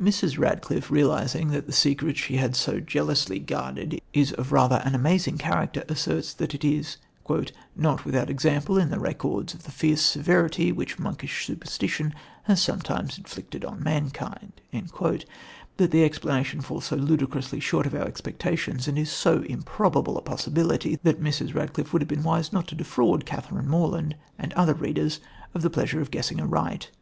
[0.00, 0.38] Mrs.
[0.38, 5.38] Radcliffe, realising that the secret she had so jealously guarded is of rather an amazing
[5.38, 6.98] character, asserts that it is
[7.74, 13.18] "not without example in the records of the fierce severity which monkish superstition has sometimes
[13.18, 19.10] inflicted on mankind." But the explanation falls so ludicrously short of our expectations and is
[19.10, 21.56] so improbable a possibility, that Mrs.
[21.56, 25.18] Radcliffe would have been wise not to defraud Catherine Morland and other readers
[25.54, 26.92] of the pleasure of guessing aright.